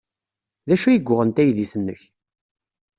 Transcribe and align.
D 0.67 0.69
acu 0.75 0.87
ay 0.87 0.99
yuɣen 1.05 1.29
taydit-nnek? 1.35 2.01